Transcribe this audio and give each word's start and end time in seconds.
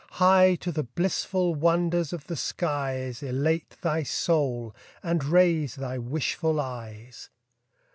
High 0.13 0.55
to 0.61 0.71
the 0.71 0.81
blissful 0.81 1.53
wonders 1.53 2.11
of 2.11 2.25
the 2.25 2.35
skies 2.35 3.21
Elate 3.21 3.77
thy 3.83 4.01
soul, 4.01 4.75
and 5.03 5.23
raise 5.23 5.75
thy 5.75 5.99
wishful 5.99 6.59
eyes. 6.59 7.29